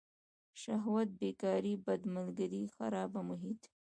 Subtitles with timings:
[0.61, 3.61] شهوت بیکاري بد ملگري خرابه محیط.